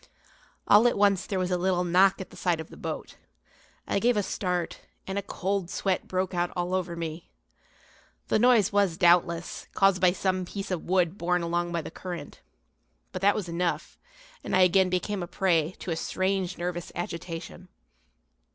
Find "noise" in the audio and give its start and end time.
8.39-8.73